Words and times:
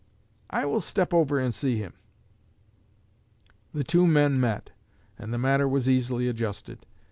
I 0.49 0.65
will 0.65 0.79
step 0.79 1.13
over 1.13 1.39
and 1.39 1.53
see 1.53 1.77
him.'" 1.77 1.93
The 3.71 3.83
two 3.83 4.07
men 4.07 4.39
met, 4.39 4.71
and 5.19 5.31
the 5.31 5.37
matter 5.37 5.67
was 5.67 5.87
easily 5.87 6.27
adjusted. 6.27 6.87